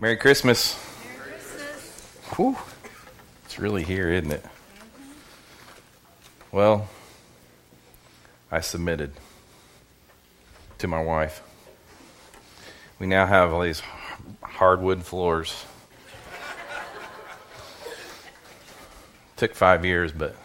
[0.00, 0.78] Merry Christmas.
[1.02, 2.18] Merry Christmas.
[2.36, 2.56] Whew.
[3.44, 4.44] It's really here, isn't it?
[6.52, 6.88] Well,
[8.52, 9.10] I submitted
[10.78, 11.42] to my wife.
[13.00, 13.82] We now have all these
[14.40, 15.64] hardwood floors.
[19.36, 20.36] Took five years, but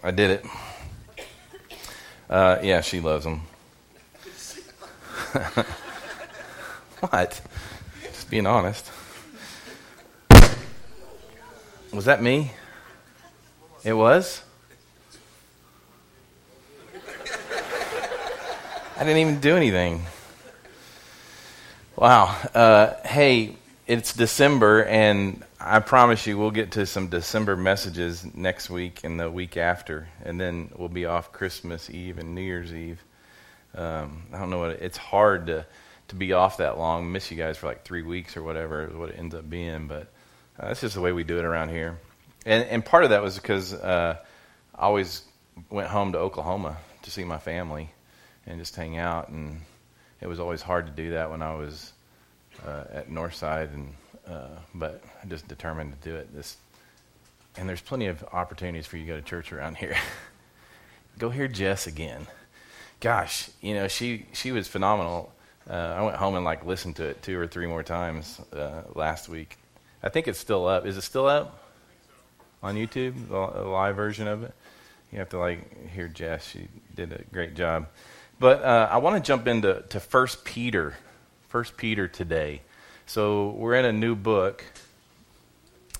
[0.00, 0.46] I did it.
[2.30, 3.40] Uh, yeah, she loves them.
[7.00, 7.40] what?
[8.34, 8.90] Being honest.
[11.92, 12.50] Was that me?
[13.84, 14.42] It was?
[18.96, 20.02] I didn't even do anything.
[21.94, 22.36] Wow.
[22.52, 23.54] Uh, hey,
[23.86, 29.20] it's December, and I promise you we'll get to some December messages next week and
[29.20, 33.00] the week after, and then we'll be off Christmas Eve and New Year's Eve.
[33.76, 35.66] Um, I don't know what it's hard to
[36.08, 38.94] to be off that long, miss you guys for like three weeks or whatever is
[38.94, 40.08] what it ends up being, but
[40.58, 41.98] uh, that's just the way we do it around here.
[42.46, 44.16] And and part of that was because uh,
[44.74, 45.22] I always
[45.70, 47.90] went home to Oklahoma to see my family
[48.46, 49.60] and just hang out, and
[50.20, 51.92] it was always hard to do that when I was
[52.66, 53.94] uh, at Northside, and
[54.26, 56.34] uh, but I just determined to do it.
[56.34, 56.56] This
[57.56, 59.96] and there's plenty of opportunities for you to go to church around here.
[61.18, 62.26] go hear Jess again.
[63.00, 65.32] Gosh, you know she she was phenomenal.
[65.68, 68.82] Uh, I went home and like listened to it two or three more times uh,
[68.94, 69.56] last week.
[70.02, 70.86] I think it's still up.
[70.86, 71.58] Is it still up
[72.62, 73.28] on YouTube?
[73.28, 74.54] The live version of it.
[75.10, 76.46] You have to like hear Jess.
[76.46, 77.86] She did a great job.
[78.38, 80.94] But uh, I want to jump into to First Peter,
[81.48, 82.62] First Peter today.
[83.06, 84.64] So we're in a new book,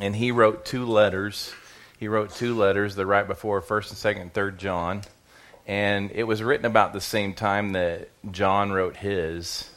[0.00, 1.54] and he wrote two letters.
[1.98, 2.96] He wrote two letters.
[2.96, 5.02] They're right before First and Second, and Third John,
[5.66, 9.70] and it was written about the same time that John wrote his.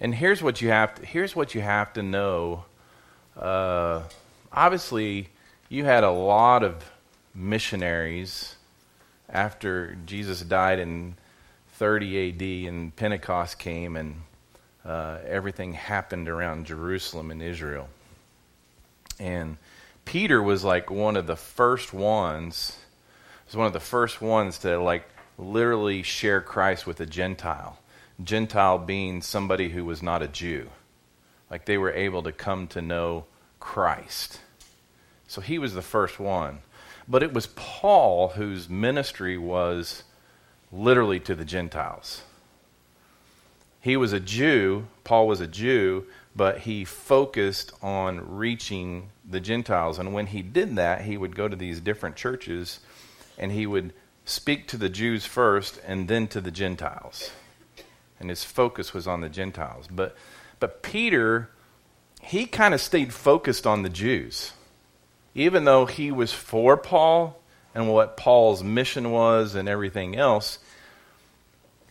[0.00, 2.64] And here's what you have to here's what you have to know.
[3.36, 4.02] Uh,
[4.52, 5.28] obviously,
[5.68, 6.90] you had a lot of
[7.34, 8.56] missionaries
[9.28, 11.16] after Jesus died in
[11.72, 14.22] 30 AD and Pentecost came and
[14.84, 17.88] uh, everything happened around Jerusalem and Israel.
[19.18, 19.56] And
[20.04, 22.78] Peter was like one of the first ones,
[23.56, 27.78] one of the first ones to like literally share Christ with a Gentile.
[28.22, 30.70] Gentile being somebody who was not a Jew.
[31.50, 33.24] Like they were able to come to know
[33.60, 34.40] Christ.
[35.26, 36.60] So he was the first one.
[37.08, 40.04] But it was Paul whose ministry was
[40.72, 42.22] literally to the Gentiles.
[43.80, 49.98] He was a Jew, Paul was a Jew, but he focused on reaching the Gentiles.
[49.98, 52.80] And when he did that, he would go to these different churches
[53.38, 53.92] and he would
[54.24, 57.30] speak to the Jews first and then to the Gentiles.
[58.18, 59.86] And his focus was on the Gentiles.
[59.90, 60.16] But,
[60.60, 61.50] but Peter,
[62.22, 64.52] he kind of stayed focused on the Jews.
[65.34, 67.40] Even though he was for Paul
[67.74, 70.58] and what Paul's mission was and everything else,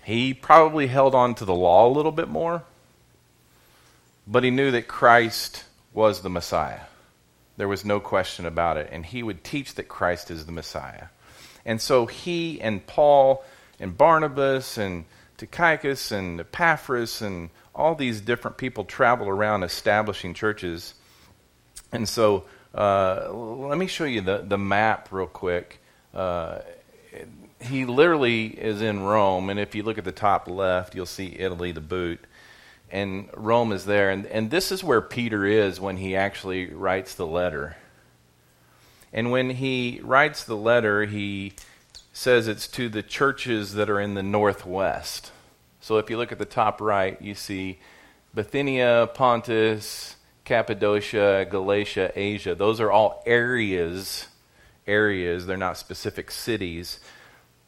[0.04, 2.64] he probably held on to the law a little bit more,
[4.26, 6.82] but he knew that Christ was the Messiah.
[7.58, 8.90] There was no question about it.
[8.92, 11.08] And he would teach that Christ is the Messiah.
[11.66, 13.44] And so he and Paul
[13.80, 15.06] and Barnabas and
[15.38, 20.94] Tychicus and Epaphras and all these different people traveled around establishing churches.
[21.92, 25.80] And so uh, let me show you the, the map real quick.
[26.14, 26.60] Uh,
[27.60, 31.36] he literally is in Rome, and if you look at the top left, you'll see
[31.40, 32.20] Italy, the boot,
[32.92, 34.10] and Rome is there.
[34.10, 37.78] And, and this is where Peter is when he actually writes the letter.
[39.14, 41.54] And when he writes the letter, he
[42.12, 45.32] says it's to the churches that are in the northwest.
[45.80, 47.80] So if you look at the top right, you see
[48.34, 52.56] Bithynia, Pontus, Cappadocia, Galatia, Asia.
[52.56, 54.28] Those are all areas.
[54.86, 57.00] Areas, they're not specific cities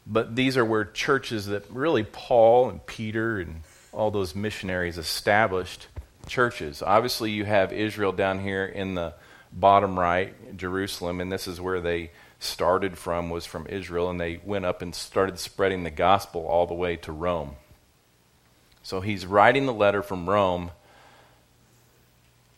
[0.08, 5.88] but these are where churches that really Paul and Peter and all those missionaries established
[6.28, 6.84] churches.
[6.84, 9.14] Obviously, you have Israel down here in the
[9.56, 14.40] bottom right, Jerusalem, and this is where they started from was from Israel and they
[14.44, 17.56] went up and started spreading the gospel all the way to Rome.
[18.84, 20.72] So he's writing the letter from Rome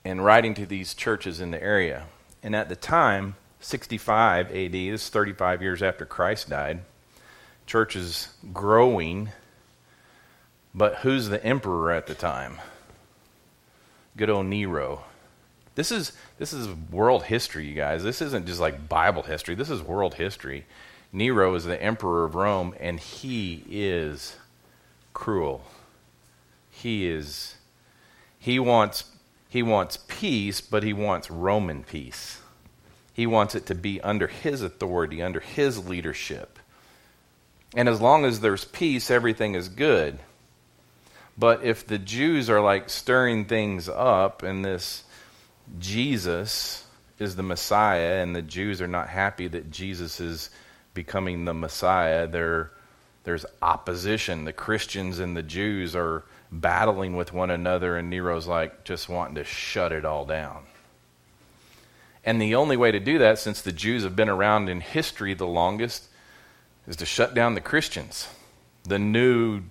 [0.04, 2.08] and writing to these churches in the area.
[2.44, 6.82] And at the time, 65 AD, this is 35 years after Christ died,
[7.66, 9.30] church is growing,
[10.74, 12.58] but who's the emperor at the time?
[14.16, 15.04] Good old Nero.
[15.78, 18.04] This is this is world history, you guys.
[18.04, 19.54] This isn't just like Bible history.
[19.54, 20.66] This is world history.
[21.14, 24.38] Nero is the emperor of Rome, and he is
[25.14, 25.64] cruel.
[26.72, 27.56] He is
[28.40, 29.04] he wants
[29.50, 32.42] He wants peace, but he wants Roman peace.
[33.14, 36.60] He wants it to be under his authority, under his leadership.
[37.76, 40.20] And as long as there's peace, everything is good.
[41.38, 45.04] But if the Jews are like stirring things up in this
[45.80, 46.86] Jesus
[47.20, 50.50] is the Messiah and the Jews are not happy that Jesus is
[50.94, 52.72] becoming the Messiah, there,
[53.24, 54.46] there's opposition.
[54.46, 59.36] The Christians and the Jews are battling with one another, and Nero's like just wanting
[59.36, 60.64] to shut it all down.
[62.24, 65.34] And the only way to do that, since the Jews have been around in history
[65.34, 66.08] the longest,
[66.88, 68.28] is to shut down the Christians,
[68.84, 69.64] the new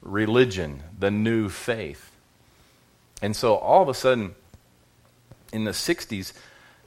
[0.00, 2.10] religion, the new faith.
[3.22, 4.34] And so all of a sudden,
[5.52, 6.32] in the 60s,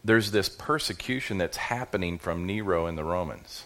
[0.04, 3.66] there's this persecution that's happening from Nero and the Romans.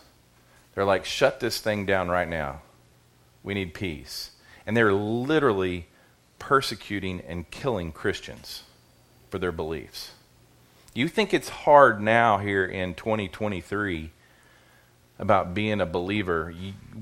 [0.73, 2.61] They're like, shut this thing down right now.
[3.43, 4.31] We need peace.
[4.65, 5.87] And they're literally
[6.37, 8.63] persecuting and killing Christians
[9.29, 10.11] for their beliefs.
[10.93, 14.11] You think it's hard now here in 2023
[15.19, 16.53] about being a believer?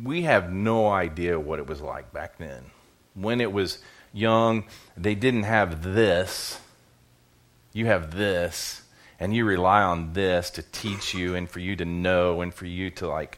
[0.04, 2.66] We have no idea what it was like back then.
[3.14, 3.80] When it was
[4.14, 4.66] young,
[4.96, 6.60] they didn't have this.
[7.78, 8.82] You have this,
[9.20, 12.66] and you rely on this to teach you and for you to know and for
[12.66, 13.38] you to like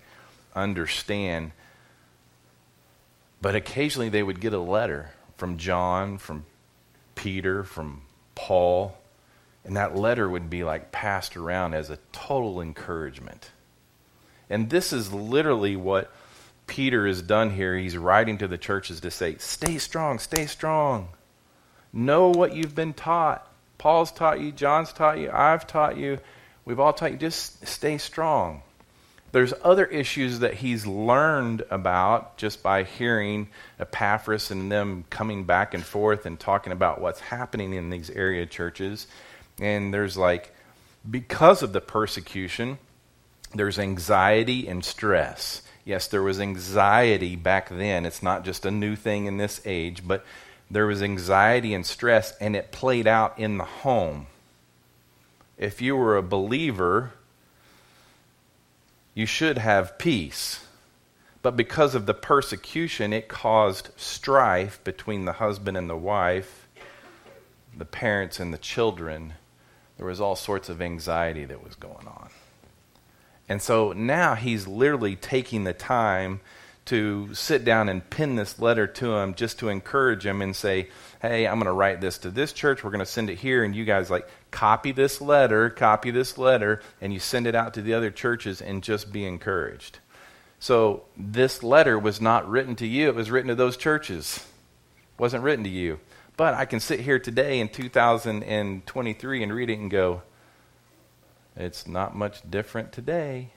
[0.55, 1.51] understand.
[3.41, 6.45] But occasionally they would get a letter from John, from
[7.15, 8.03] Peter, from
[8.33, 8.97] Paul,
[9.65, 13.51] and that letter would be like passed around as a total encouragement.
[14.49, 16.13] And this is literally what
[16.65, 17.77] Peter has done here.
[17.77, 21.09] He's writing to the churches to say, stay strong, stay strong.
[21.91, 23.45] Know what you've been taught.
[23.79, 26.19] Paul's taught you, John's taught you, I've taught you,
[26.65, 27.17] we've all taught you.
[27.17, 28.61] Just stay strong.
[29.31, 33.49] There's other issues that he's learned about just by hearing
[33.79, 38.45] Epaphras and them coming back and forth and talking about what's happening in these area
[38.45, 39.07] churches.
[39.61, 40.53] And there's like,
[41.09, 42.79] because of the persecution,
[43.53, 45.61] there's anxiety and stress.
[45.85, 48.05] Yes, there was anxiety back then.
[48.05, 50.25] It's not just a new thing in this age, but
[50.71, 54.27] there was anxiety and stress, and it played out in the home.
[55.57, 57.13] If you were a believer,
[59.13, 60.65] you should have peace.
[61.41, 66.67] But because of the persecution, it caused strife between the husband and the wife,
[67.75, 69.33] the parents and the children.
[69.97, 72.29] There was all sorts of anxiety that was going on.
[73.47, 76.41] And so now he's literally taking the time
[76.89, 80.89] to sit down and pin this letter to him just to encourage him and say,
[81.21, 82.83] hey, I'm going to write this to this church.
[82.83, 83.63] We're going to send it here.
[83.63, 87.75] And you guys, like, copy this letter, copy this letter, and you send it out
[87.75, 89.99] to the other churches and just be encouraged.
[90.59, 94.37] So this letter was not written to you, it was written to those churches.
[94.37, 95.99] It wasn't written to you.
[96.37, 100.23] But I can sit here today in 2023 and read it and go,
[101.55, 103.51] it's not much different today.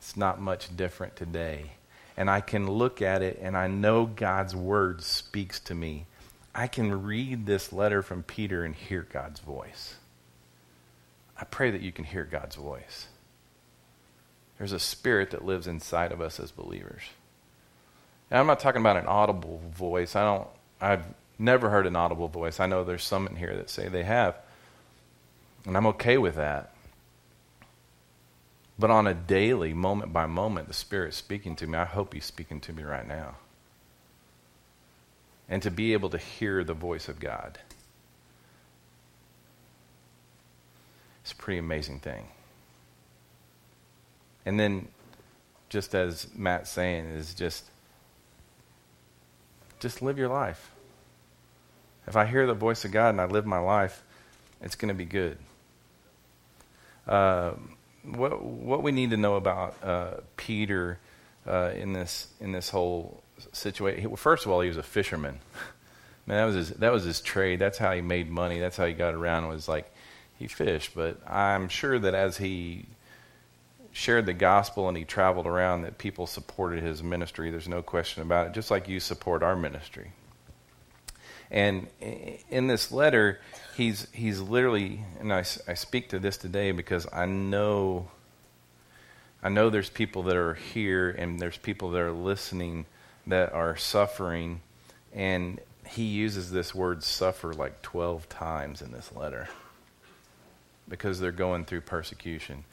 [0.00, 1.72] It's not much different today
[2.20, 6.04] and I can look at it and I know God's word speaks to me,
[6.54, 9.94] I can read this letter from Peter and hear God's voice.
[11.40, 13.06] I pray that you can hear God's voice.
[14.58, 17.00] There's a spirit that lives inside of us as believers.
[18.30, 20.14] And I'm not talking about an audible voice.
[20.14, 20.48] I don't
[20.78, 21.06] I've
[21.38, 22.60] never heard an audible voice.
[22.60, 24.36] I know there's some in here that say they have.
[25.64, 26.74] And I'm okay with that.
[28.80, 31.76] But on a daily, moment by moment, the Spirit's speaking to me.
[31.76, 33.34] I hope He's speaking to me right now.
[35.50, 37.58] And to be able to hear the voice of God.
[41.22, 42.28] It's a pretty amazing thing.
[44.46, 44.88] And then,
[45.68, 47.66] just as Matt's saying, is just
[49.78, 50.70] just live your life.
[52.06, 54.02] If I hear the voice of God and I live my life,
[54.62, 55.36] it's going to be good.
[57.06, 57.52] Uh,
[58.04, 60.98] what what we need to know about uh, Peter
[61.46, 64.10] uh, in this in this whole situation.
[64.10, 65.40] Well, First of all, he was a fisherman.
[66.26, 67.58] Man, that was his that was his trade.
[67.58, 68.60] That's how he made money.
[68.60, 69.48] That's how he got around.
[69.48, 69.92] Was like
[70.38, 70.94] he fished.
[70.94, 72.86] But I'm sure that as he
[73.92, 77.50] shared the gospel and he traveled around, that people supported his ministry.
[77.50, 78.52] There's no question about it.
[78.52, 80.12] Just like you support our ministry.
[81.50, 81.88] And
[82.48, 83.40] in this letter,
[83.76, 88.08] he's he's literally, and I, I speak to this today because I know.
[89.42, 92.84] I know there's people that are here and there's people that are listening
[93.26, 94.60] that are suffering,
[95.14, 99.48] and he uses this word suffer like 12 times in this letter
[100.88, 102.64] because they're going through persecution.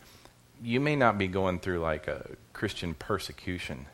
[0.62, 3.86] You may not be going through like a Christian persecution,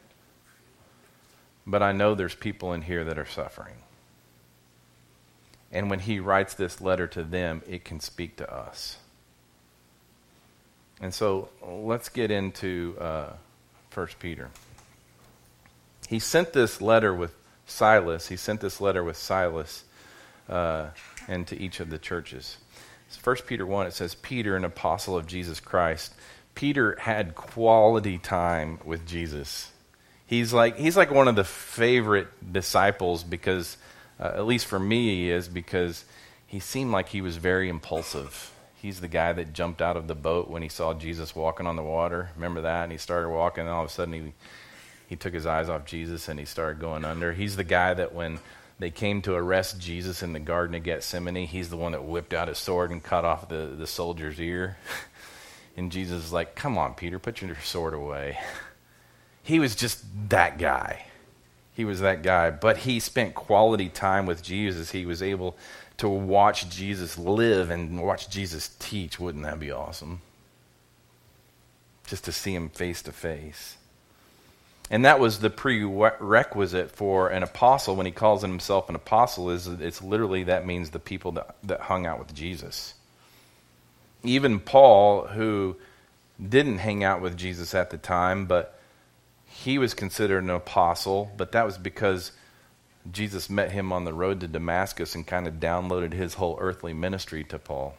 [1.67, 3.75] but I know there's people in here that are suffering.
[5.73, 8.97] And when he writes this letter to them, it can speak to us.
[11.01, 13.33] And so let's get into uh,
[13.93, 14.49] 1 Peter.
[16.07, 18.27] He sent this letter with Silas.
[18.27, 19.83] He sent this letter with Silas
[20.47, 20.87] uh,
[21.27, 22.57] and to each of the churches.
[23.23, 26.13] 1 Peter 1, it says, Peter, an apostle of Jesus Christ.
[26.55, 29.71] Peter had quality time with Jesus.
[30.25, 33.77] He's like, he's like one of the favorite disciples because,
[34.19, 36.05] uh, at least for me, he is because
[36.45, 38.51] he seemed like he was very impulsive.
[38.75, 41.75] He's the guy that jumped out of the boat when he saw Jesus walking on
[41.75, 42.29] the water.
[42.35, 42.83] Remember that?
[42.83, 44.33] And he started walking, and all of a sudden he,
[45.07, 47.33] he took his eyes off Jesus and he started going under.
[47.33, 48.39] He's the guy that when
[48.79, 52.33] they came to arrest Jesus in the Garden of Gethsemane, he's the one that whipped
[52.33, 54.77] out his sword and cut off the, the soldier's ear.
[55.77, 58.37] and Jesus is like, Come on, Peter, put your sword away.
[59.45, 61.05] He was just that guy.
[61.73, 62.51] He was that guy.
[62.51, 64.91] But he spent quality time with Jesus.
[64.91, 65.57] He was able
[65.97, 69.19] to watch Jesus live and watch Jesus teach.
[69.19, 70.21] Wouldn't that be awesome?
[72.05, 73.77] Just to see him face to face.
[74.89, 79.65] And that was the prerequisite for an apostle when he calls himself an apostle is
[79.65, 82.93] it's literally that means the people that, that hung out with Jesus.
[84.23, 85.77] Even Paul, who
[86.49, 88.79] didn't hang out with Jesus at the time, but
[89.53, 92.31] he was considered an apostle, but that was because
[93.11, 96.93] Jesus met him on the road to Damascus and kind of downloaded his whole earthly
[96.93, 97.95] ministry to Paul.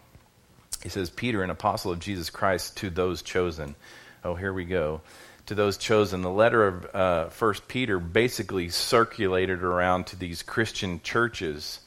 [0.83, 3.77] He says, Peter, an apostle of Jesus Christ, to those chosen.
[4.25, 5.01] Oh, here we go
[5.47, 6.23] to those chosen.
[6.23, 11.81] The letter of uh, First Peter basically circulated around to these Christian churches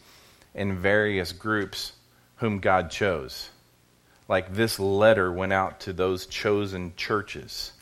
[0.56, 1.92] and various groups
[2.38, 3.50] whom God chose.
[4.30, 7.74] Like this letter went out to those chosen churches.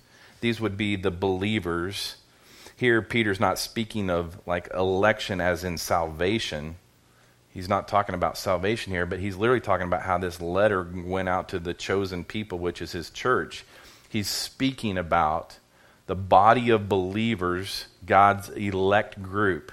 [0.42, 2.18] These would be the believers.
[2.76, 6.76] Here, Peter's not speaking of like election as in salvation.
[7.50, 11.30] He's not talking about salvation here, but he's literally talking about how this letter went
[11.30, 13.64] out to the chosen people, which is his church.
[14.10, 15.58] He's speaking about
[16.06, 19.72] the body of believers, God's elect group.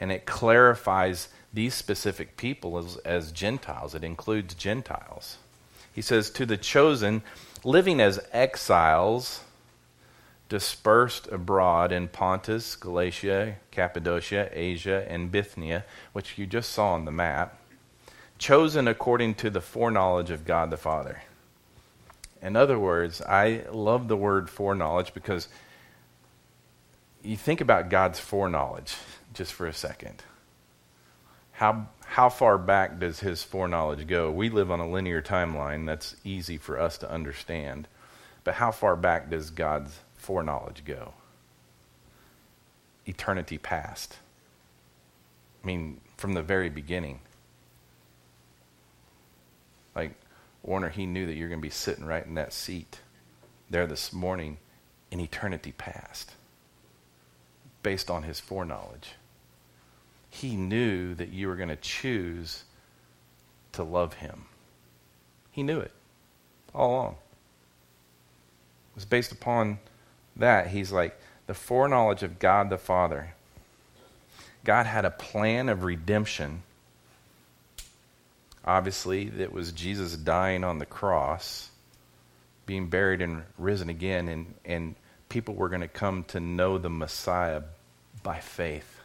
[0.00, 3.94] And it clarifies these specific people as, as Gentiles.
[3.94, 5.38] It includes Gentiles.
[5.92, 7.22] He says, To the chosen,
[7.64, 9.40] living as exiles,
[10.48, 17.12] dispersed abroad in Pontus, Galatia, Cappadocia, Asia, and Bithynia, which you just saw on the
[17.12, 17.60] map,
[18.38, 21.22] chosen according to the foreknowledge of God the Father
[22.42, 25.48] in other words, I love the word foreknowledge because
[27.22, 28.96] you think about God's foreknowledge
[29.34, 30.22] just for a second.
[31.52, 34.30] How, how far back does his foreknowledge go?
[34.30, 35.86] We live on a linear timeline.
[35.86, 37.88] That's easy for us to understand.
[38.44, 41.14] But how far back does God's foreknowledge go?
[43.06, 44.18] Eternity past.
[45.64, 47.20] I mean, from the very beginning.
[49.96, 50.12] Like,
[50.62, 53.00] Warner, he knew that you're going to be sitting right in that seat
[53.70, 54.58] there this morning
[55.10, 56.32] in eternity past
[57.82, 59.12] based on his foreknowledge.
[60.28, 62.64] He knew that you were going to choose
[63.72, 64.44] to love him.
[65.50, 65.92] He knew it
[66.74, 67.12] all along.
[67.12, 69.78] It was based upon
[70.38, 70.68] that.
[70.68, 73.34] He's like, the foreknowledge of God the Father.
[74.64, 76.62] God had a plan of redemption
[78.68, 81.70] Obviously, it was Jesus dying on the cross,
[82.66, 84.94] being buried and risen again, and, and
[85.30, 87.62] people were going to come to know the Messiah
[88.22, 89.00] by faith.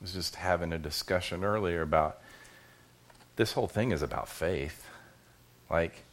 [0.00, 2.20] I was just having a discussion earlier about
[3.34, 4.86] this whole thing is about faith.
[5.68, 6.04] Like,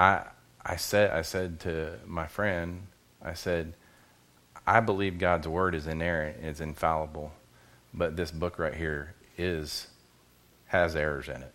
[0.00, 0.22] I,
[0.64, 2.86] I said, I said to my friend,
[3.22, 3.74] I said,
[4.66, 7.32] I believe God's word is inerrant, is infallible.
[7.92, 9.88] But this book right here is
[10.68, 11.54] has errors in it.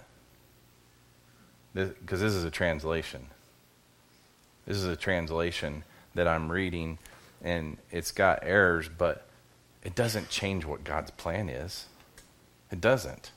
[1.73, 3.25] Because this, this is a translation.
[4.67, 5.83] This is a translation
[6.13, 6.99] that I'm reading,
[7.41, 9.25] and it's got errors, but
[9.83, 11.87] it doesn't change what God's plan is.
[12.71, 13.31] It doesn't.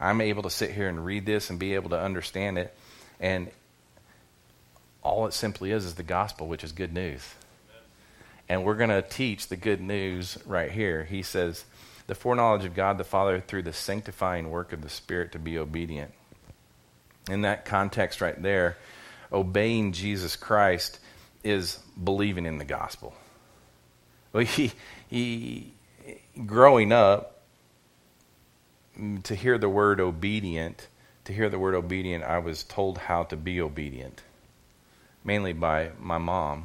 [0.00, 2.74] I'm able to sit here and read this and be able to understand it,
[3.20, 3.50] and
[5.02, 7.22] all it simply is is the gospel, which is good news.
[8.48, 11.04] And we're going to teach the good news right here.
[11.04, 11.64] He says,
[12.08, 15.58] the foreknowledge of God the Father through the sanctifying work of the Spirit to be
[15.58, 16.12] obedient.
[17.28, 18.78] In that context, right there,
[19.30, 20.98] obeying Jesus Christ
[21.44, 23.14] is believing in the gospel.
[24.32, 24.72] Well, he,
[25.08, 25.74] he,
[26.46, 27.34] growing up,
[29.24, 30.88] to hear the word obedient,
[31.24, 34.22] to hear the word obedient, I was told how to be obedient,
[35.28, 36.64] mainly by my mom,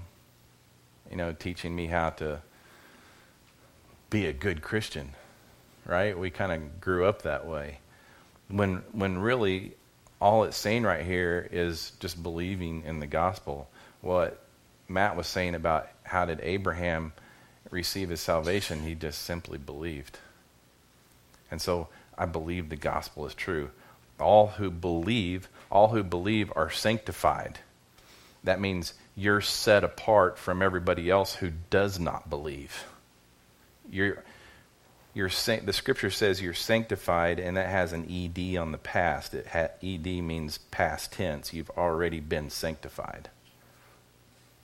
[1.12, 2.42] you know, teaching me how to
[4.10, 5.10] be a good Christian,
[5.86, 6.18] right?
[6.18, 7.80] We kind of grew up that way.
[8.48, 9.74] When, when really
[10.22, 13.68] all it's saying right here is just believing in the gospel.
[14.00, 14.42] What
[14.88, 17.12] Matt was saying about how did Abraham
[17.70, 20.20] receive his salvation, he just simply believed.
[21.52, 23.72] And so I believe the gospel is true.
[24.22, 27.60] All who believe, all who believe are sanctified.
[28.44, 32.86] That means you're set apart from everybody else who does not believe.
[33.90, 34.24] You're,
[35.14, 39.34] you're the scripture says you're sanctified, and that has an ed on the past.
[39.34, 41.54] It ha, ed means past tense.
[41.54, 43.30] You've already been sanctified.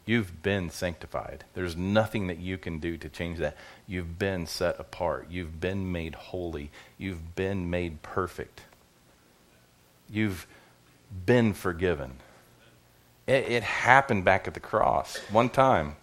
[0.05, 1.43] You've been sanctified.
[1.53, 3.55] There's nothing that you can do to change that.
[3.85, 5.27] You've been set apart.
[5.29, 6.71] You've been made holy.
[6.97, 8.63] You've been made perfect.
[10.09, 10.47] You've
[11.27, 12.13] been forgiven.
[13.29, 15.97] It, it happened back at the cross one time.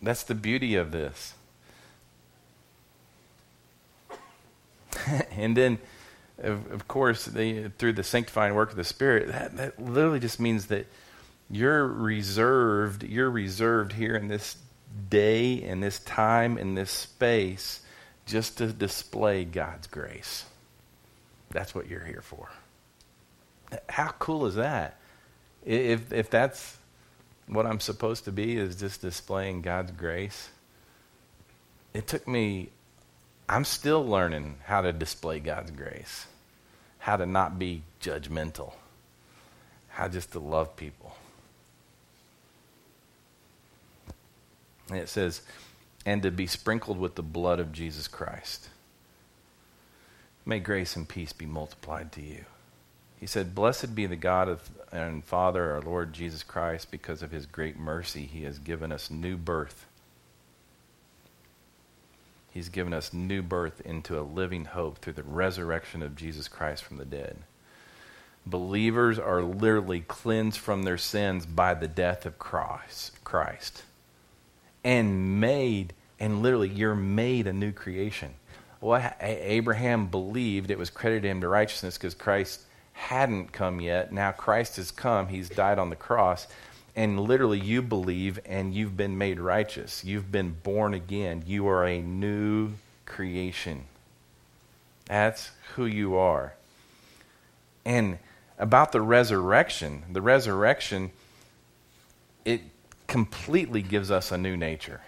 [0.00, 1.34] That's the beauty of this.
[5.32, 5.78] and then,
[6.38, 10.40] of, of course, they, through the sanctifying work of the Spirit, that, that literally just
[10.40, 10.86] means that
[11.50, 14.56] you're reserved, you're reserved here in this
[15.10, 17.82] day, in this time, in this space,
[18.24, 20.46] just to display God's grace.
[21.50, 22.48] That's what you're here for.
[23.90, 24.98] How cool is that?
[25.64, 26.76] If, if that's
[27.46, 30.50] what I'm supposed to be, is just displaying God's grace.
[31.94, 32.70] It took me,
[33.48, 36.26] I'm still learning how to display God's grace,
[36.98, 38.72] how to not be judgmental,
[39.88, 41.16] how just to love people.
[44.90, 45.42] And it says,
[46.06, 48.68] and to be sprinkled with the blood of Jesus Christ.
[50.46, 52.44] May grace and peace be multiplied to you.
[53.18, 57.30] He said, Blessed be the God of, and Father, our Lord Jesus Christ, because of
[57.30, 59.86] his great mercy, he has given us new birth.
[62.50, 66.82] He's given us new birth into a living hope through the resurrection of Jesus Christ
[66.84, 67.38] from the dead.
[68.46, 73.22] Believers are literally cleansed from their sins by the death of Christ.
[73.24, 73.82] Christ
[74.84, 78.34] and made, and literally, you're made a new creation.
[78.80, 82.62] Well, Abraham believed it was credited him to righteousness because Christ
[82.98, 84.12] hadn't come yet.
[84.12, 85.28] Now Christ has come.
[85.28, 86.48] He's died on the cross.
[86.96, 90.04] And literally, you believe and you've been made righteous.
[90.04, 91.44] You've been born again.
[91.46, 92.72] You are a new
[93.06, 93.84] creation.
[95.06, 96.54] That's who you are.
[97.84, 98.18] And
[98.58, 101.12] about the resurrection, the resurrection,
[102.44, 102.62] it
[103.06, 105.02] completely gives us a new nature.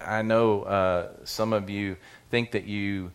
[0.00, 1.96] I know uh, some of you
[2.30, 3.12] think that you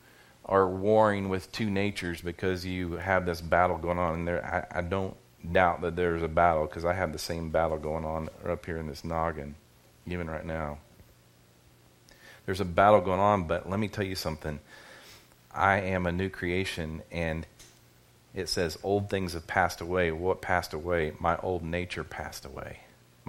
[0.50, 4.16] are warring with two natures because you have this battle going on.
[4.16, 5.16] And there, I, I don't
[5.50, 8.78] doubt that there's a battle because I have the same battle going on up here
[8.78, 9.56] in this noggin,
[10.06, 10.80] even right now.
[12.46, 14.60] There's a battle going on, but let me tell you something.
[15.54, 17.48] I am a new creation, and
[18.34, 20.12] it says, Old things have passed away.
[20.12, 21.14] What passed away?
[21.20, 22.80] My old nature passed away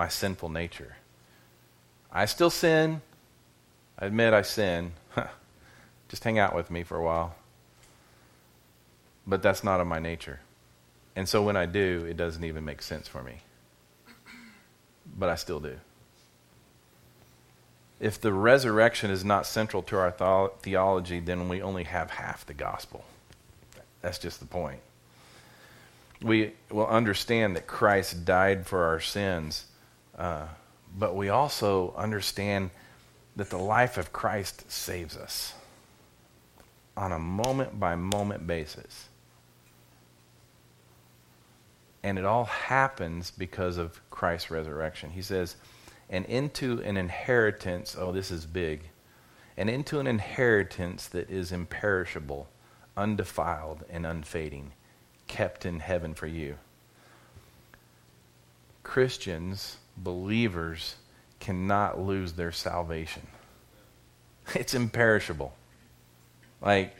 [0.00, 0.96] my sinful nature.
[2.10, 3.02] I still sin.
[3.98, 4.92] I admit I sin.
[6.10, 7.34] Just hang out with me for a while.
[9.26, 10.40] But that's not of my nature.
[11.16, 13.38] And so when I do, it doesn't even make sense for me.
[15.18, 15.78] But I still do.
[17.98, 22.54] If the resurrection is not central to our theology, then we only have half the
[22.54, 23.04] gospel.
[24.02, 24.80] That's just the point.
[26.20, 29.66] We will understand that Christ died for our sins
[30.20, 30.46] uh,
[30.98, 32.70] but we also understand
[33.36, 35.54] that the life of Christ saves us
[37.00, 39.08] on a moment by moment basis.
[42.02, 45.10] And it all happens because of Christ's resurrection.
[45.10, 45.56] He says,
[46.10, 48.82] and into an inheritance, oh, this is big,
[49.56, 52.48] and into an inheritance that is imperishable,
[52.98, 54.72] undefiled, and unfading,
[55.26, 56.58] kept in heaven for you.
[58.82, 60.96] Christians believers
[61.38, 63.26] cannot lose their salvation.
[64.54, 65.54] It's imperishable.
[66.60, 66.94] Like,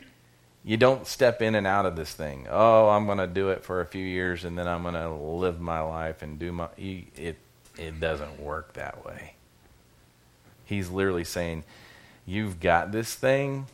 [0.64, 2.46] you don't step in and out of this thing.
[2.50, 5.10] Oh, I'm going to do it for a few years and then I'm going to
[5.10, 6.68] live my life and do my.
[6.76, 7.36] It,
[7.78, 9.34] it doesn't work that way.
[10.64, 11.64] He's literally saying,
[12.26, 13.66] You've got this thing,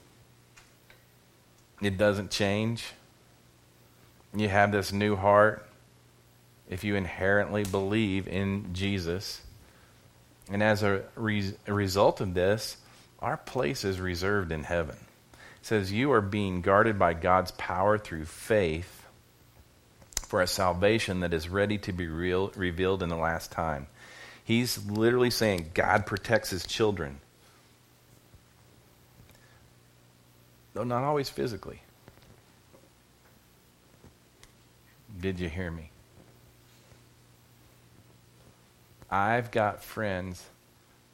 [1.83, 2.85] it doesn't change.
[4.35, 5.67] You have this new heart,
[6.69, 9.41] if you inherently believe in Jesus.
[10.51, 12.77] And as a, re- a, result of this,
[13.21, 14.97] our place is reserved in heaven.
[15.67, 19.05] Says, You are being guarded by God's power through faith
[20.23, 23.89] for a salvation that is ready to be real, revealed in the last time.
[24.45, 27.19] He's literally saying God protects his children.
[30.73, 31.83] though not always physically.
[35.21, 35.91] Did you hear me?
[39.11, 40.45] I've got friends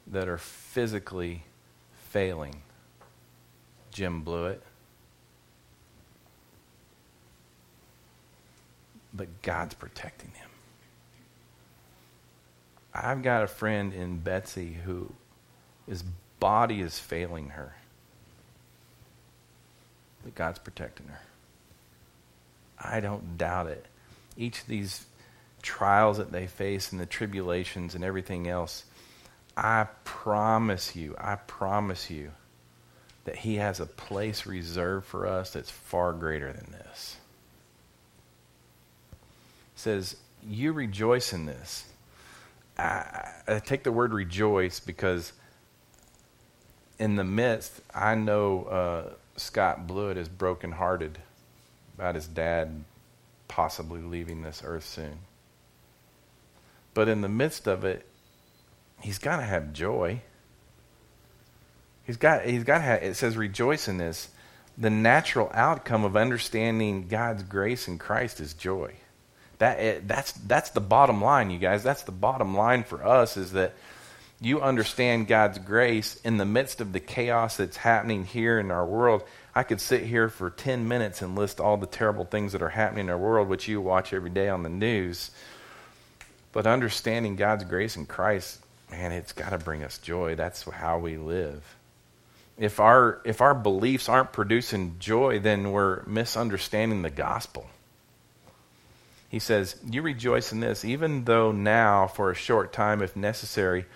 [0.08, 1.44] that are physically
[2.10, 2.60] failing.
[3.92, 4.62] Jim Blewett.
[9.14, 10.48] But God's protecting him.
[12.94, 15.12] I've got a friend in Betsy who
[15.88, 16.02] his
[16.40, 17.74] body is failing her.
[20.24, 21.20] But God's protecting her.
[22.78, 23.86] I don't doubt it.
[24.36, 25.04] Each of these
[25.62, 28.84] trials that they face and the tribulations and everything else,
[29.56, 32.32] I promise you, I promise you
[33.24, 37.16] that He has a place reserved for us that's far greater than this.
[39.12, 39.18] It
[39.78, 41.84] says, You rejoice in this.
[42.78, 45.32] I, I take the word rejoice because
[46.98, 51.18] in the midst, I know uh, Scott Blewett is brokenhearted
[51.96, 52.84] about his dad
[53.48, 55.18] possibly leaving this earth soon.
[56.94, 58.06] But in the midst of it,
[59.00, 60.22] he's got to have joy.
[62.04, 64.28] He's got he's got it says rejoice in this.
[64.78, 68.94] The natural outcome of understanding God's grace in Christ is joy.
[69.58, 71.82] That it, that's that's the bottom line, you guys.
[71.82, 73.74] That's the bottom line for us is that
[74.40, 78.84] you understand God's grace in the midst of the chaos that's happening here in our
[78.84, 79.22] world.
[79.54, 82.68] I could sit here for 10 minutes and list all the terrible things that are
[82.68, 85.30] happening in our world, which you watch every day on the news.
[86.50, 88.58] But understanding God's grace in Christ,
[88.90, 90.34] man, it's got to bring us joy.
[90.34, 91.62] That's how we live.
[92.58, 97.68] If our, if our beliefs aren't producing joy, then we're misunderstanding the gospel.
[99.28, 103.86] He says, You rejoice in this, even though now, for a short time, if necessary,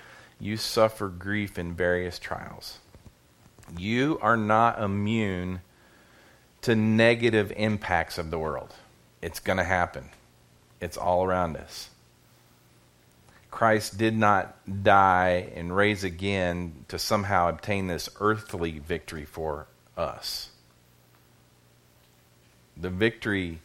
[0.40, 2.78] you suffer grief in various trials.
[3.76, 5.60] You are not immune
[6.62, 8.74] to negative impacts of the world.
[9.20, 10.08] It's going to happen,
[10.80, 11.90] it's all around us.
[13.56, 19.66] Christ did not die and raise again to somehow obtain this earthly victory for
[19.96, 20.50] us.
[22.76, 23.60] The victory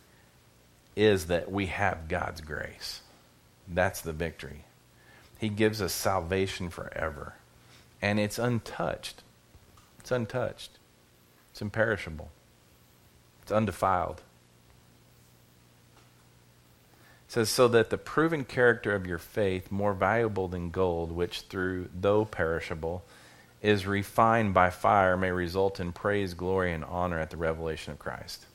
[0.96, 3.02] is that we have God's grace.
[3.68, 4.64] That's the victory.
[5.38, 7.34] He gives us salvation forever.
[8.02, 9.24] And it's untouched.
[10.00, 10.80] It's untouched.
[11.52, 12.30] It's imperishable.
[13.42, 14.22] It's undefiled
[17.32, 21.90] says, So that the proven character of your faith, more valuable than gold, which through,
[21.98, 23.04] though perishable,
[23.62, 28.00] is refined by fire, may result in praise, glory, and honor at the revelation of
[28.00, 28.46] Christ.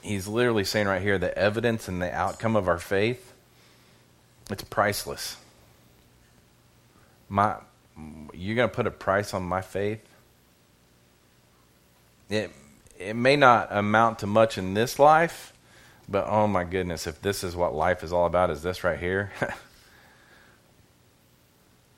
[0.00, 3.34] He's literally saying right here the evidence and the outcome of our faith,
[4.50, 5.36] it's priceless.
[7.28, 7.56] My,
[8.32, 10.00] you're going to put a price on my faith?
[12.30, 12.50] It,
[12.98, 15.49] it may not amount to much in this life,
[16.10, 18.98] but oh my goodness, if this is what life is all about, is this right
[18.98, 19.30] here?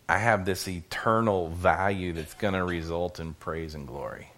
[0.08, 4.28] I have this eternal value that's going to result in praise and glory.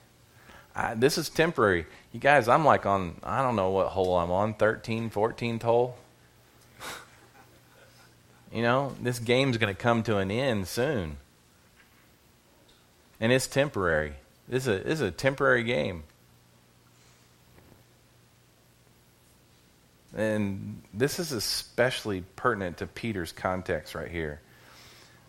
[0.76, 1.86] I, this is temporary.
[2.12, 5.96] You guys, I'm like on, I don't know what hole I'm on, 13, 14th hole.
[8.52, 11.16] you know, this game's going to come to an end soon.
[13.18, 14.14] And it's temporary.
[14.46, 16.04] This is a, this is a temporary game.
[20.14, 24.40] And this is especially pertinent to Peter's context right here.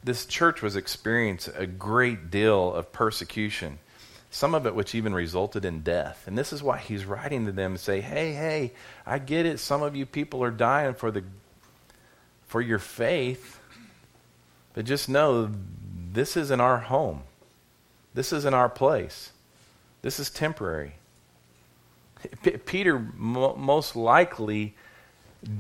[0.04, 3.80] This church was experiencing a great deal of persecution,
[4.30, 6.28] some of it which even resulted in death.
[6.28, 8.74] And this is why he's writing to them and say, "Hey, hey,
[9.06, 9.60] I get it.
[9.60, 11.24] Some of you people are dying for the
[12.46, 13.60] for your faith,
[14.74, 15.52] but just know
[16.14, 17.24] this isn't our home.
[18.14, 19.32] This isn't our place.
[20.04, 20.94] This is temporary."
[22.44, 24.76] P- Peter mo- most likely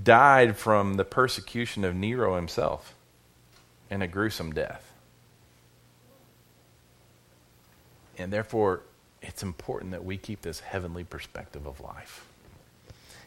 [0.03, 2.93] died from the persecution of Nero himself
[3.89, 4.91] in a gruesome death.
[8.17, 8.81] And therefore,
[9.21, 12.25] it's important that we keep this heavenly perspective of life.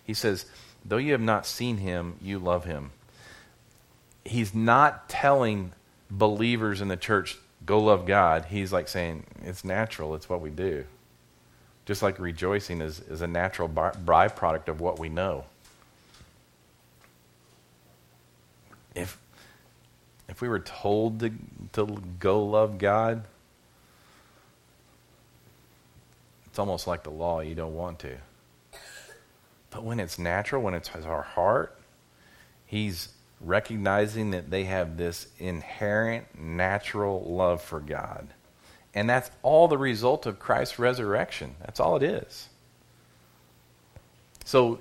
[0.05, 0.47] He says,
[0.85, 2.93] Though you have not seen him, you love him.
[4.25, 5.73] He's not telling
[6.11, 8.47] believers in the church, go love God.
[8.47, 10.85] He's like saying, it's natural, it's what we do.
[11.89, 15.47] Just like rejoicing is, is a natural byproduct of what we know.
[18.95, 19.17] If,
[20.29, 21.33] if we were told to,
[21.73, 21.87] to
[22.21, 23.25] go love God,
[26.49, 28.19] it's almost like the law, you don't want to.
[29.71, 31.75] But when it's natural, when it's our heart,
[32.67, 33.09] He's
[33.41, 38.29] recognizing that they have this inherent natural love for God
[38.95, 41.57] And that's all the result of Christ's resurrection.
[41.61, 42.49] That's all it is.
[44.45, 44.81] So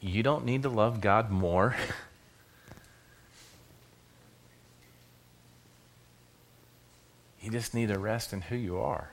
[0.00, 1.74] you don't need to love God more.
[7.40, 9.10] you just need to rest in who you are.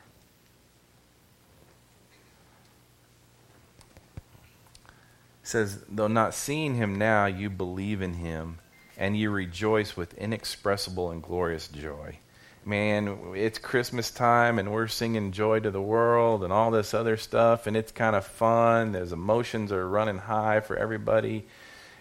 [5.41, 8.59] It says, though not seeing him now, you believe in him,
[8.97, 12.19] and you rejoice with inexpressible and glorious joy
[12.67, 17.15] man, it's Christmas time and we're singing Joy to the World and all this other
[17.15, 18.91] stuff, and it's kind of fun.
[18.91, 21.45] There's emotions are running high for everybody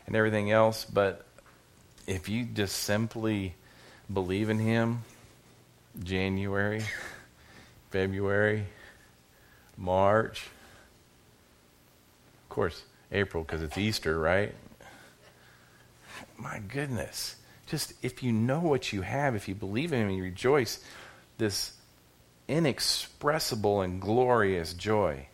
[0.06, 0.84] and everything else.
[0.84, 1.24] But
[2.06, 3.54] if you just simply
[4.12, 5.04] believe in Him,
[6.02, 6.82] January,
[7.90, 8.64] February,
[9.76, 10.42] March,
[12.42, 14.52] of course, April because it's Easter, right?
[16.36, 20.16] My goodness just if you know what you have, if you believe in Him and
[20.16, 20.82] you rejoice,
[21.38, 21.72] this
[22.48, 25.26] inexpressible and glorious joy.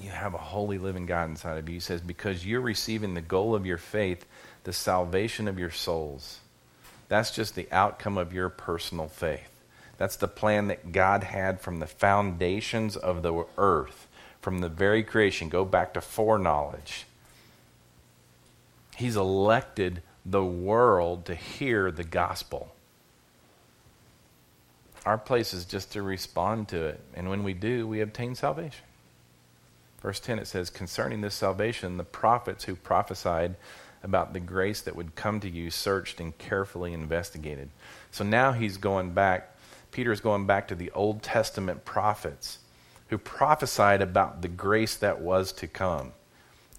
[0.00, 1.74] You have a holy living God inside of you.
[1.74, 4.24] He says, because you're receiving the goal of your faith,
[4.64, 6.40] the salvation of your souls.
[7.08, 9.50] That's just the outcome of your personal faith.
[9.98, 14.08] That's the plan that God had from the foundations of the earth,
[14.40, 15.50] from the very creation.
[15.50, 17.04] Go back to foreknowledge.
[19.02, 22.72] He's elected the world to hear the gospel.
[25.04, 27.00] Our place is just to respond to it.
[27.12, 28.84] And when we do, we obtain salvation.
[30.00, 33.56] Verse 10 it says, Concerning this salvation, the prophets who prophesied
[34.04, 37.70] about the grace that would come to you searched and carefully investigated.
[38.12, 39.56] So now he's going back,
[39.90, 42.60] Peter's going back to the Old Testament prophets
[43.08, 46.12] who prophesied about the grace that was to come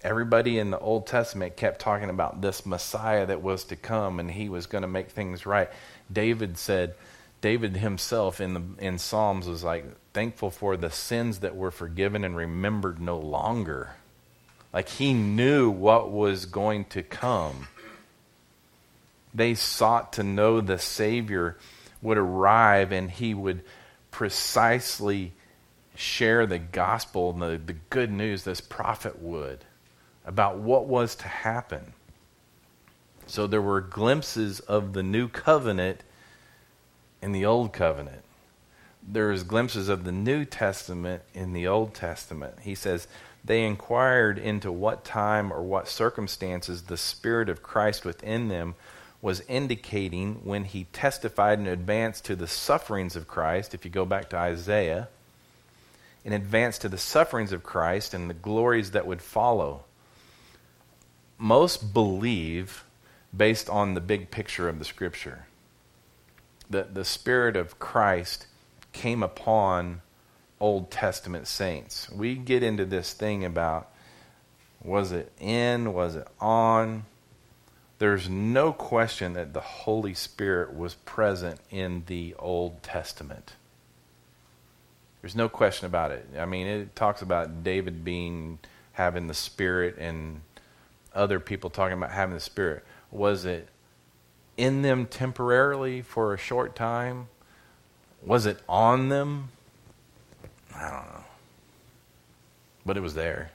[0.04, 4.30] everybody in the Old Testament kept talking about this Messiah that was to come and
[4.30, 5.70] he was going to make things right.
[6.12, 6.94] David said,
[7.40, 12.24] David himself in the in Psalms was like thankful for the sins that were forgiven
[12.24, 13.90] and remembered no longer.
[14.72, 17.68] Like he knew what was going to come.
[19.34, 21.56] They sought to know the Savior
[22.02, 23.62] would arrive and he would
[24.10, 25.32] precisely
[25.96, 29.64] share the gospel and the, the good news this prophet would
[30.24, 31.92] about what was to happen.
[33.26, 36.02] So there were glimpses of the new covenant
[37.22, 38.22] in the old covenant.
[39.06, 42.60] There is glimpses of the New Testament in the Old Testament.
[42.62, 43.06] He says,
[43.44, 48.74] they inquired into what time or what circumstances the Spirit of Christ within them
[49.20, 53.74] was indicating when he testified in advance to the sufferings of Christ.
[53.74, 55.08] If you go back to Isaiah,
[56.24, 59.84] in advance to the sufferings of Christ and the glories that would follow
[61.38, 62.84] most believe
[63.36, 65.46] based on the big picture of the scripture
[66.70, 68.46] that the Spirit of Christ
[68.92, 70.00] came upon
[70.60, 72.10] Old Testament saints.
[72.10, 73.90] We get into this thing about
[74.82, 77.04] was it in, was it on?
[77.98, 83.54] There's no question that the Holy Spirit was present in the Old Testament.
[85.22, 86.28] There's no question about it.
[86.38, 88.58] I mean, it talks about David being
[88.92, 90.42] having the Spirit and
[91.14, 92.84] other people talking about having the Spirit?
[93.10, 93.68] Was it
[94.56, 97.28] in them temporarily for a short time?
[98.24, 99.48] Was it on them?
[100.74, 101.24] I don't know.
[102.86, 103.50] But it was there.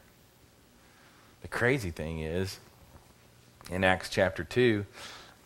[1.41, 2.60] The crazy thing is,
[3.72, 4.86] in Acts chapter 2,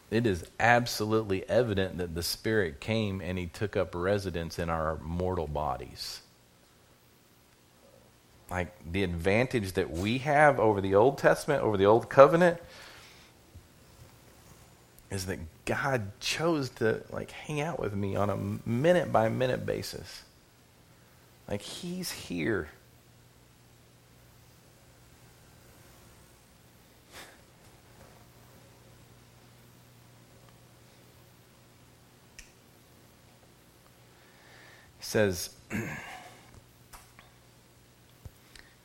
[0.10, 4.98] it is absolutely evident that the Spirit came and He took up residence in our
[4.98, 6.23] mortal bodies
[8.54, 12.60] like the advantage that we have over the Old Testament, over the Old Covenant,
[15.10, 18.38] is that God chose to like hang out with me on a
[18.70, 20.22] minute by minute basis.
[21.50, 22.70] Like he's here.
[35.00, 35.50] He says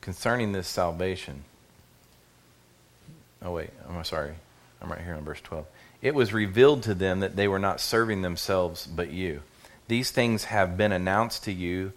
[0.09, 1.45] concerning this salvation.
[3.43, 4.33] Oh, wait, I'm sorry.
[4.81, 5.67] I'm right here on verse 12.
[6.01, 9.43] It was revealed to them that they were not serving themselves, but you.
[9.87, 11.93] These things have been announced to you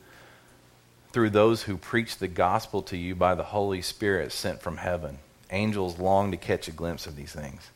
[1.14, 5.20] through those who preach the gospel to you by the Holy Spirit sent from heaven.
[5.50, 7.70] Angels long to catch a glimpse of these things.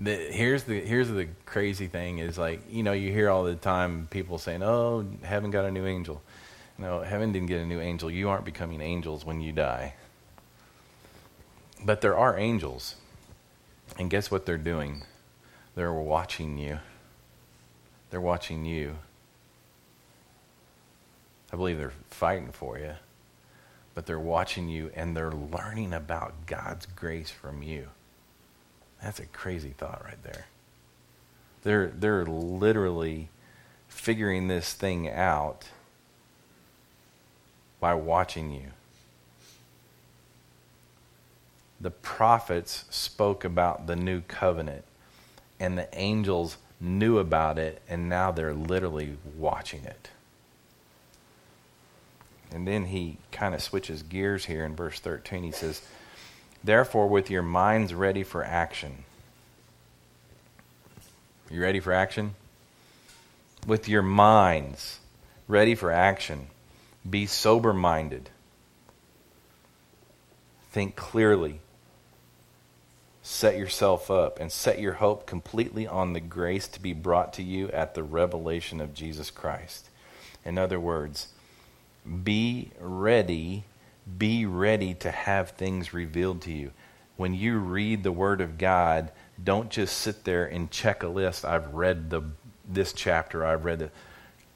[0.00, 3.54] The, here's the here's the crazy thing is like you know you hear all the
[3.54, 6.20] time people saying oh heaven got a new angel
[6.78, 8.10] no, heaven didn't get a new angel.
[8.10, 9.94] You aren't becoming angels when you die.
[11.84, 12.96] But there are angels.
[13.98, 15.04] And guess what they're doing?
[15.74, 16.78] They're watching you.
[18.10, 18.96] They're watching you.
[21.52, 22.94] I believe they're fighting for you,
[23.94, 27.88] but they're watching you and they're learning about God's grace from you.
[29.02, 30.46] That's a crazy thought right there.
[31.62, 33.28] They're, they're literally
[33.88, 35.66] figuring this thing out
[37.86, 38.72] by watching you.
[41.80, 44.82] The prophets spoke about the new covenant,
[45.60, 50.10] and the angels knew about it, and now they're literally watching it.
[52.50, 55.44] And then he kind of switches gears here in verse 13.
[55.44, 55.80] He says,
[56.64, 59.04] Therefore, with your minds ready for action.
[61.48, 62.34] You ready for action?
[63.64, 64.98] With your minds
[65.46, 66.48] ready for action.
[67.08, 68.30] Be sober minded.
[70.70, 71.60] Think clearly.
[73.22, 77.42] Set yourself up and set your hope completely on the grace to be brought to
[77.42, 79.90] you at the revelation of Jesus Christ.
[80.44, 81.28] In other words,
[82.22, 83.64] be ready,
[84.16, 86.70] be ready to have things revealed to you.
[87.16, 89.10] When you read the Word of God,
[89.42, 91.44] don't just sit there and check a list.
[91.44, 92.22] I've read the
[92.68, 93.44] this chapter.
[93.44, 93.92] I've read it.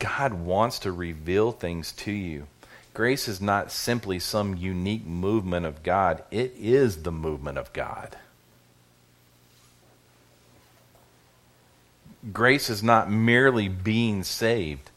[0.01, 2.49] God wants to reveal things to you.
[2.93, 6.25] Grace is not simply some unique movement of God.
[6.33, 8.17] It is the movement of God.
[12.33, 14.91] Grace is not merely being saved.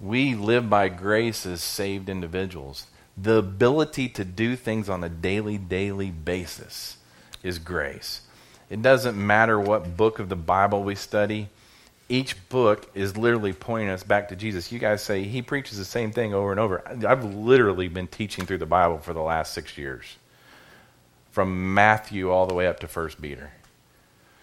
[0.00, 2.86] We live by grace as saved individuals.
[3.16, 6.96] The ability to do things on a daily, daily basis
[7.42, 8.22] is grace.
[8.70, 11.50] It doesn't matter what book of the Bible we study,
[12.12, 14.70] each book is literally pointing us back to Jesus.
[14.70, 16.82] You guys say he preaches the same thing over and over.
[17.08, 20.04] I've literally been teaching through the Bible for the last six years,
[21.30, 23.52] from Matthew all the way up to First Peter.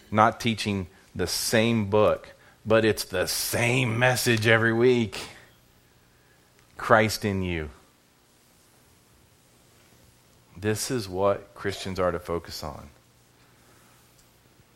[0.10, 2.34] Not teaching the same book,
[2.66, 5.20] but it's the same message every week.
[6.76, 7.70] Christ in you.
[10.58, 12.90] This is what Christians are to focus on.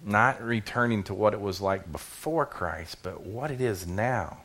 [0.05, 4.39] Not returning to what it was like before Christ, but what it is now.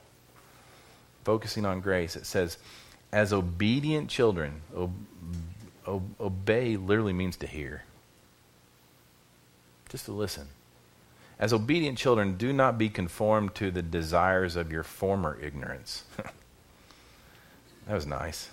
[1.25, 2.17] Focusing on grace.
[2.17, 2.59] It says,
[3.13, 4.63] as obedient children,
[5.87, 7.85] obey literally means to hear,
[9.89, 10.49] just to listen.
[11.39, 16.05] As obedient children, do not be conformed to the desires of your former ignorance.
[17.87, 18.51] That was nice.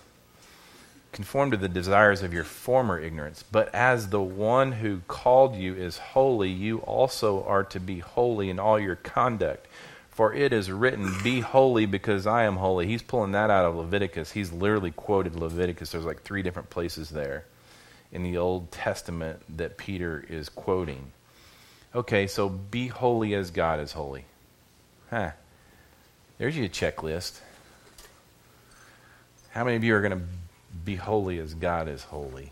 [1.15, 3.41] Conform to the desires of your former ignorance.
[3.49, 8.49] But as the one who called you is holy, you also are to be holy
[8.49, 9.65] in all your conduct.
[10.09, 12.85] For it is written, Be holy because I am holy.
[12.87, 14.33] He's pulling that out of Leviticus.
[14.33, 15.93] He's literally quoted Leviticus.
[15.93, 17.45] There's like three different places there
[18.11, 21.13] in the Old Testament that Peter is quoting.
[21.95, 24.25] Okay, so be holy as God is holy.
[25.09, 25.31] Huh.
[26.39, 27.39] There's your checklist.
[29.51, 30.25] How many of you are going to
[30.85, 32.51] be holy as God is holy?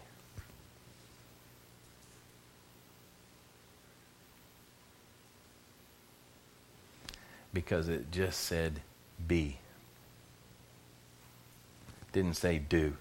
[7.53, 8.81] Because it just said
[9.27, 9.59] be.
[12.11, 12.97] Didn't say do.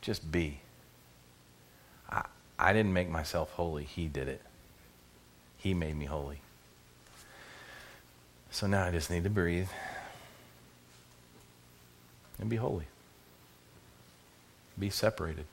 [0.00, 0.60] Just be.
[2.10, 2.24] I,
[2.58, 3.84] I didn't make myself holy.
[3.84, 4.42] He did it.
[5.56, 6.40] He made me holy.
[8.50, 9.68] So now I just need to breathe
[12.38, 12.84] and be holy.
[14.78, 15.44] Be separated.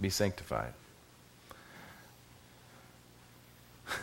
[0.00, 0.72] Be sanctified.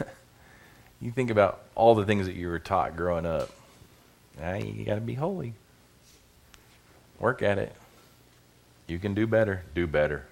[1.01, 3.49] you think about all the things that you were taught growing up.
[4.39, 5.53] Now you got to be holy.
[7.19, 7.73] Work at it.
[8.87, 9.63] You can do better.
[9.75, 10.25] Do better.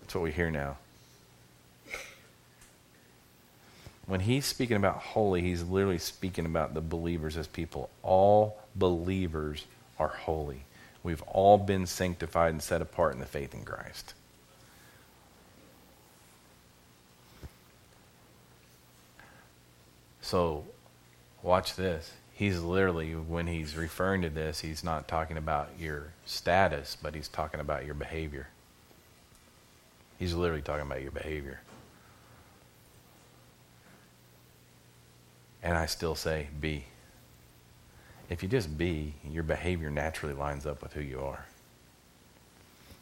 [0.00, 0.76] That's what we hear now.
[4.06, 7.88] When he's speaking about holy, he's literally speaking about the believers as people.
[8.02, 9.64] All believers
[9.98, 10.64] are holy.
[11.04, 14.14] We've all been sanctified and set apart in the faith in Christ.
[20.22, 20.64] So,
[21.42, 22.10] watch this.
[22.32, 27.28] He's literally, when he's referring to this, he's not talking about your status, but he's
[27.28, 28.48] talking about your behavior.
[30.18, 31.60] He's literally talking about your behavior.
[35.62, 36.86] And I still say, be.
[38.28, 41.46] If you just be, your behavior naturally lines up with who you are.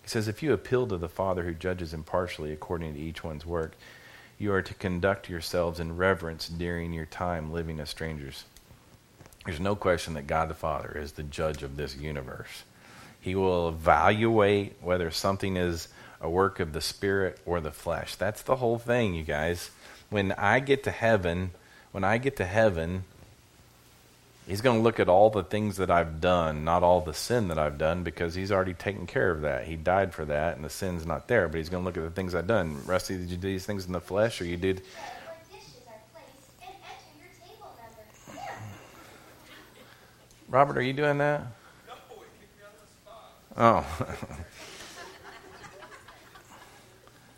[0.02, 3.46] He says, if you appeal to the Father who judges impartially according to each one's
[3.46, 3.76] work,
[4.36, 8.44] you are to conduct yourselves in reverence during your time living as strangers.
[9.46, 12.64] There's no question that God the Father is the judge of this universe.
[13.20, 15.86] He will evaluate whether something is
[16.20, 18.16] a work of the Spirit or the flesh.
[18.16, 19.70] That's the whole thing, you guys.
[20.10, 21.52] When I get to heaven,
[21.92, 23.04] when I get to heaven,
[24.46, 27.46] He's going to look at all the things that I've done, not all the sin
[27.48, 29.66] that I've done, because He's already taken care of that.
[29.66, 31.46] He died for that, and the sin's not there.
[31.48, 32.84] But He's going to look at the things I've done.
[32.84, 34.82] Rusty, did you do these things in the flesh, or you did?
[40.48, 41.46] Robert, are you doing that?
[43.56, 43.86] Oh.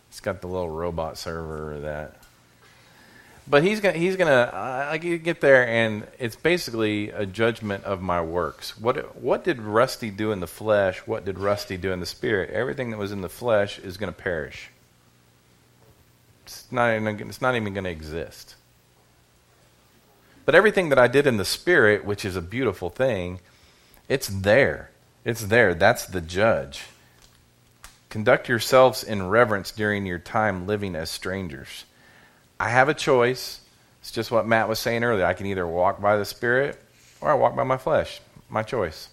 [0.08, 2.23] it's got the little robot server that.
[3.46, 8.22] But he's gonna he's gonna I get there and it's basically a judgment of my
[8.22, 8.78] works.
[8.78, 11.00] What what did Rusty do in the flesh?
[11.00, 12.50] What did Rusty do in the spirit?
[12.50, 14.70] Everything that was in the flesh is to perish.
[16.44, 18.54] It's not even, it's not even to exist.
[20.44, 23.40] But everything that I did in the spirit, which is a beautiful thing,
[24.08, 24.90] it's there.
[25.24, 25.74] It's there.
[25.74, 26.84] That's the judge.
[28.10, 31.84] Conduct yourselves in reverence during your time living as strangers.
[32.58, 33.60] I have a choice.
[34.00, 35.24] It's just what Matt was saying earlier.
[35.24, 36.80] I can either walk by the Spirit
[37.20, 38.20] or I walk by my flesh.
[38.48, 39.08] My choice.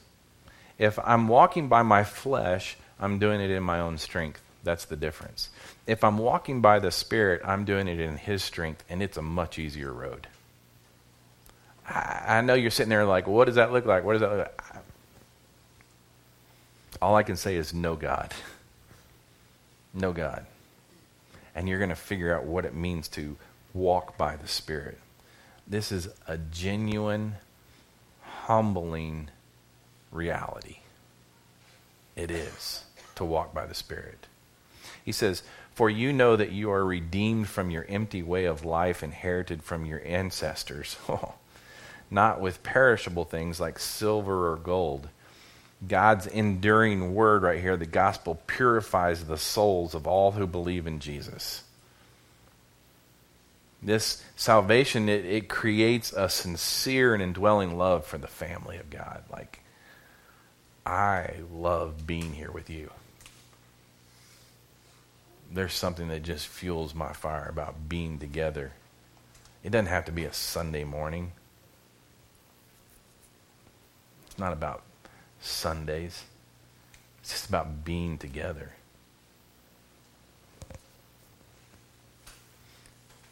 [0.78, 4.42] If I'm walking by my flesh, I'm doing it in my own strength.
[4.64, 5.50] That's the difference.
[5.88, 9.22] If I'm walking by the Spirit, I'm doing it in His strength, and it's a
[9.22, 10.28] much easier road.
[11.88, 14.04] I, know you're sitting there like, what does that look like?
[14.04, 14.84] What does that look like?
[17.02, 18.34] all I can say is no God.
[19.94, 20.46] No God.
[21.56, 23.38] And you're going to figure out what it means to
[23.74, 24.98] walk by the Spirit.
[25.68, 27.36] This is a genuine,
[28.22, 29.30] humbling
[30.12, 30.78] reality.
[32.16, 32.86] It is
[33.16, 34.28] to walk by the Spirit.
[35.04, 35.44] He says,
[35.74, 39.86] For you know that you are redeemed from your empty way of life inherited from
[39.86, 40.98] your ancestors,
[42.12, 45.10] not with perishable things like silver or gold
[45.88, 51.00] God's enduring word right here, the gospel purifies the souls of all who believe in
[51.00, 51.64] Jesus.
[53.82, 59.24] This salvation, it, it creates a sincere and indwelling love for the family of God.
[59.32, 59.62] Like,
[60.86, 62.92] I love being here with you.
[65.52, 68.72] There's something that just fuels my fire about being together.
[69.64, 71.32] It doesn't have to be a Sunday morning.
[74.28, 74.84] It's not about
[75.42, 76.24] Sundays.
[77.20, 78.72] It's just about being together.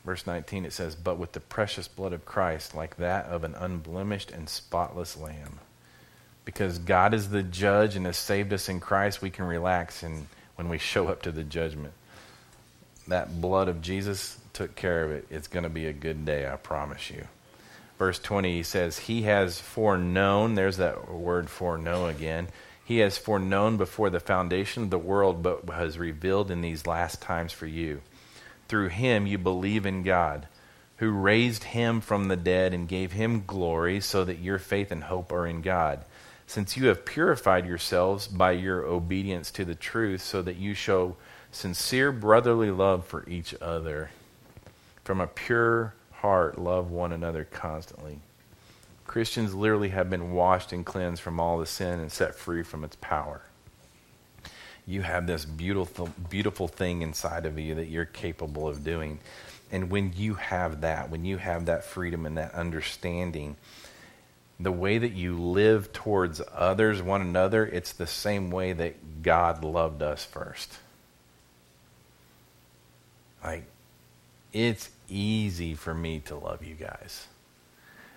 [0.05, 3.55] Verse 19 it says, But with the precious blood of Christ, like that of an
[3.55, 5.59] unblemished and spotless lamb.
[6.45, 10.27] Because God is the judge and has saved us in Christ, we can relax and
[10.55, 11.93] when we show up to the judgment.
[13.07, 15.27] That blood of Jesus took care of it.
[15.29, 17.27] It's going to be a good day, I promise you
[17.99, 22.47] verse 20, he says, He has foreknown, there's that word foreknow again.
[22.83, 27.21] He has foreknown before the foundation of the world, but has revealed in these last
[27.21, 28.01] times for you.
[28.67, 30.47] Through him you believe in God,
[30.97, 35.03] who raised him from the dead and gave him glory, so that your faith and
[35.03, 36.03] hope are in God.
[36.47, 41.15] Since you have purified yourselves by your obedience to the truth, so that you show
[41.51, 44.09] sincere brotherly love for each other
[45.03, 48.19] from a pure heart love one another constantly.
[49.07, 52.83] Christians literally have been washed and cleansed from all the sin and set free from
[52.83, 53.41] its power.
[54.85, 59.19] You have this beautiful, beautiful thing inside of you that you're capable of doing.
[59.71, 63.55] And when you have that, when you have that freedom and that understanding,
[64.59, 69.63] the way that you live towards others, one another, it's the same way that God
[69.63, 70.77] loved us first.
[73.43, 73.63] Like,
[74.53, 77.27] it's easy for me to love you guys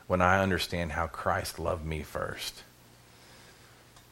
[0.07, 2.63] when I understand how Christ loved me first.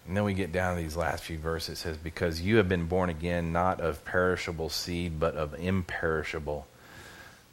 [0.06, 1.78] And then we get down to these last few verses.
[1.78, 6.66] It says, Because you have been born again, not of perishable seed, but of imperishable.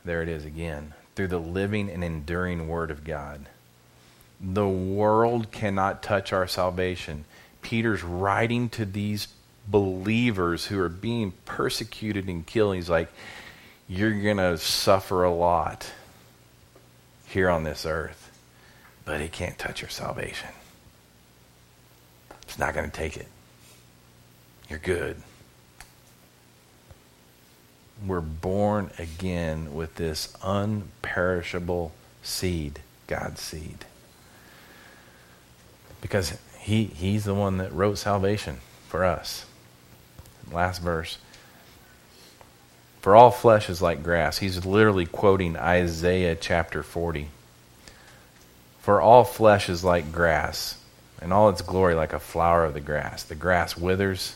[0.06, 0.94] There it is again.
[1.16, 3.48] Through the living and enduring Word of God.
[4.40, 7.26] The world cannot touch our salvation.
[7.62, 9.28] Peter's writing to these
[9.68, 12.76] believers who are being persecuted and killed.
[12.76, 13.10] He's like,
[13.88, 15.92] you're going to suffer a lot
[17.28, 18.32] here on this earth,
[19.06, 20.50] but it can't touch your salvation.
[22.44, 23.28] It's not going to take it.
[24.70, 25.18] You're good.
[28.06, 33.86] We're born again with this unperishable seed, God's seed.
[36.02, 38.58] Because he, He's the one that wrote salvation
[38.88, 39.46] for us.
[40.52, 41.18] Last verse.
[43.08, 44.40] For all flesh is like grass.
[44.40, 47.30] He's literally quoting Isaiah chapter 40.
[48.82, 50.78] For all flesh is like grass,
[51.22, 53.24] and all its glory like a flower of the grass.
[53.24, 54.36] The grass withers,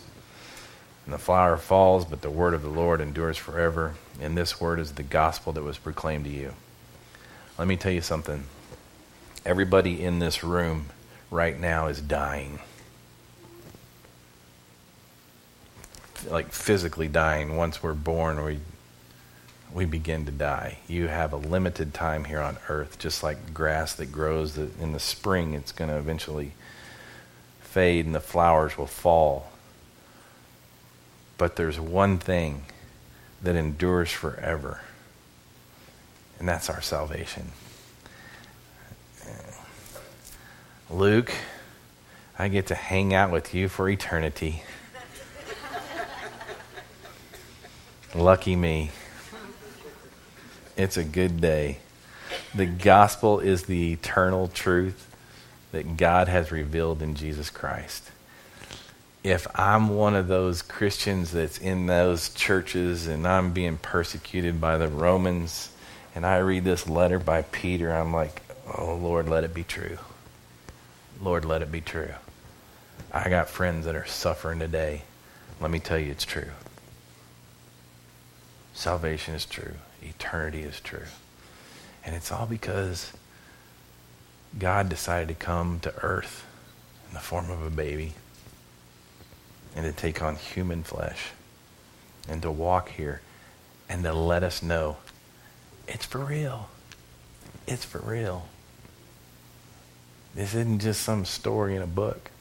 [1.04, 3.96] and the flower falls, but the word of the Lord endures forever.
[4.22, 6.54] And this word is the gospel that was proclaimed to you.
[7.58, 8.46] Let me tell you something.
[9.46, 10.86] Everybody in this room
[11.30, 12.62] right now is dying.
[16.30, 17.58] Like physically dying.
[17.58, 18.60] Once we're born, we
[19.74, 20.80] we begin to die.
[20.88, 24.92] You have a limited time here on earth, just like grass that grows that in
[24.92, 26.54] the spring, it's going to eventually
[27.62, 29.52] fade and the flowers will fall.
[31.38, 32.66] But there's one thing
[33.42, 34.82] that endures forever,
[36.38, 37.52] and that's our salvation.
[40.90, 41.32] Luke,
[42.38, 44.64] I get to hang out with you for eternity.
[48.14, 48.92] Lucky me.
[50.76, 51.78] It's a good day.
[52.54, 55.08] The gospel is the eternal truth
[55.72, 58.12] that God has revealed in Jesus Christ.
[59.24, 64.78] If I'm one of those Christians that's in those churches and I'm being persecuted by
[64.78, 65.72] the Romans,
[66.14, 68.42] and I read this letter by Peter, I'm like,
[68.78, 69.98] oh, Lord, let it be true.
[71.22, 72.14] Lord, let it be true.
[73.14, 75.04] I got friends that are suffering today.
[75.62, 76.50] Let me tell you, it's true.
[78.74, 79.76] Salvation is true.
[80.02, 81.06] Eternity is true.
[82.04, 83.14] And it's all because
[84.58, 86.46] God decided to come to earth
[87.08, 88.14] in the form of a baby
[89.76, 91.30] and to take on human flesh
[92.28, 93.22] and to walk here
[93.88, 94.98] and to let us know
[95.88, 96.70] it's for real.
[97.68, 98.48] It's for real.
[100.34, 102.32] This isn't just some story in a book.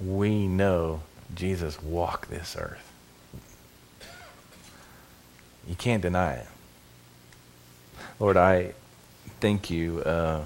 [0.00, 1.02] We know
[1.34, 2.91] Jesus walked this earth.
[5.66, 6.46] You can't deny it.
[8.18, 8.74] Lord, I
[9.40, 10.44] thank you uh,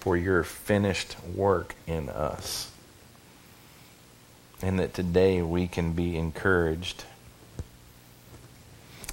[0.00, 2.70] for your finished work in us.
[4.62, 7.04] And that today we can be encouraged,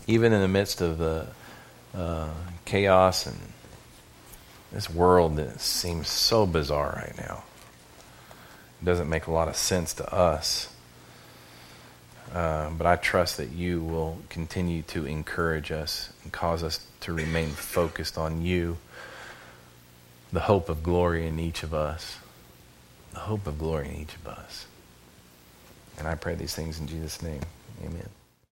[0.08, 1.28] even in the midst of the
[1.94, 2.30] uh,
[2.64, 3.38] chaos and
[4.72, 7.44] this world that seems so bizarre right now.
[8.82, 10.71] It doesn't make a lot of sense to us.
[12.34, 17.14] Uh, but I trust that you will continue to encourage us and cause us to
[17.14, 18.78] remain focused on you
[20.32, 22.18] the hope of glory in each of us.
[23.12, 24.66] The hope of glory in each of us.
[25.98, 27.42] And I pray these things in Jesus' name.
[27.84, 28.21] Amen.